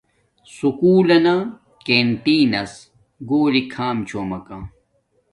سکُول 0.55 1.03
لنا 1.09 1.35
کنٹین 1.85 2.43
نس 2.53 2.71
گھولی 3.29 3.63
کھام 3.73 3.97
چھومکا 4.07 4.57